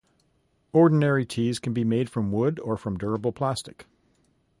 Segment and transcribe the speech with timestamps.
[0.73, 3.85] Ordinary tees can be made from wood or from durable plastic.